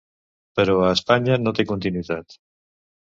[0.59, 2.39] Però a Espanya no té continuïtat.